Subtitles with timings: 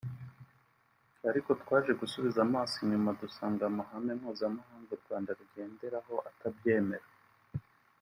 [1.29, 7.07] ariko twaje gusubiza amaso inyuma dusanga amahame mpuzamahanga u Rwanda rugenderaho atabyemera